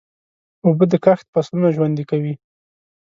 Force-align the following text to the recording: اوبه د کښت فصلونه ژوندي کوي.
اوبه 0.65 0.85
د 0.91 0.93
کښت 1.05 1.25
فصلونه 1.33 1.69
ژوندي 1.75 2.03
کوي. 2.11 2.33